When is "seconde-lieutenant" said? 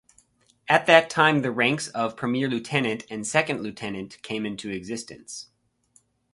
3.27-4.19